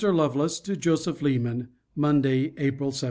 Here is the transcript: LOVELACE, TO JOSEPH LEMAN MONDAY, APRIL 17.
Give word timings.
LOVELACE, 0.09 0.59
TO 0.61 0.75
JOSEPH 0.75 1.21
LEMAN 1.21 1.67
MONDAY, 1.95 2.55
APRIL 2.57 2.91
17. 2.91 2.99